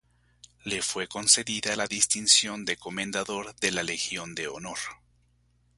Le 0.65 0.81
fue 0.81 1.07
concedida 1.07 1.75
la 1.75 1.85
distinción 1.85 2.65
de 2.65 2.75
comendador 2.75 3.55
de 3.57 3.69
la 3.69 3.83
Legión 3.83 4.33
de 4.33 4.47
Honor. 4.47 4.79